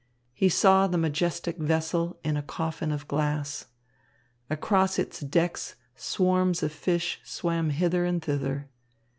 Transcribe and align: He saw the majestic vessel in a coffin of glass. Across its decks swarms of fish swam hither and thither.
He 0.33 0.49
saw 0.49 0.87
the 0.87 0.97
majestic 0.97 1.59
vessel 1.59 2.19
in 2.23 2.35
a 2.35 2.41
coffin 2.41 2.91
of 2.91 3.07
glass. 3.07 3.67
Across 4.49 4.97
its 4.97 5.19
decks 5.19 5.75
swarms 5.95 6.63
of 6.63 6.71
fish 6.71 7.21
swam 7.23 7.69
hither 7.69 8.03
and 8.03 8.19
thither. 8.19 8.67